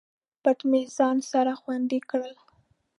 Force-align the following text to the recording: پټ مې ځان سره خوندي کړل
پټ 0.43 0.59
مې 0.69 0.81
ځان 0.97 1.17
سره 1.31 1.51
خوندي 1.61 1.99
کړل 2.09 2.35